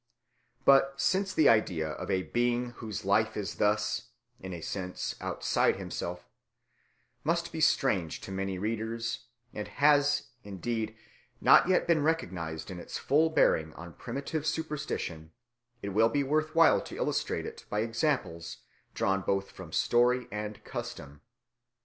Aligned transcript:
But 0.65 0.95
since 0.99 1.31
the 1.31 1.47
idea 1.47 1.89
of 1.89 2.09
a 2.09 2.23
being 2.23 2.71
whose 2.77 3.05
life 3.05 3.37
is 3.37 3.57
thus, 3.57 4.07
in 4.39 4.51
a 4.51 4.59
sense, 4.59 5.13
outside 5.21 5.75
himself, 5.75 6.27
must 7.23 7.51
be 7.51 7.61
strange 7.61 8.19
to 8.21 8.31
many 8.31 8.57
readers, 8.57 9.27
and 9.53 9.67
has, 9.67 10.29
indeed, 10.43 10.95
not 11.39 11.67
yet 11.67 11.85
been 11.85 12.01
recognised 12.01 12.71
in 12.71 12.79
its 12.79 12.97
full 12.97 13.29
bearing 13.29 13.73
on 13.75 13.93
primitive 13.93 14.47
superstition, 14.47 15.33
it 15.83 15.89
will 15.89 16.09
be 16.09 16.23
worth 16.23 16.55
while 16.55 16.81
to 16.81 16.97
illustrate 16.97 17.45
it 17.45 17.65
by 17.69 17.81
examples 17.81 18.57
drawn 18.95 19.21
both 19.21 19.51
from 19.51 19.71
story 19.71 20.27
and 20.31 20.63
custom. 20.63 21.21